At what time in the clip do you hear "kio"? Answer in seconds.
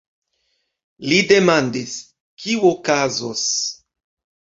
2.47-2.67